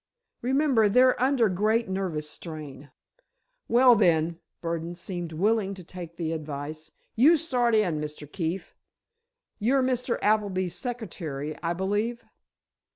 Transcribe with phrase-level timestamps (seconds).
[0.41, 2.89] Remember, they're under great nervous strain."
[3.67, 8.25] "Well, then," Burdon seemed willing to take the advice, "you start in, Mr.
[8.25, 8.73] Keefe.
[9.59, 10.17] You're Mr.
[10.23, 12.25] Appleby's secretary, I believe?"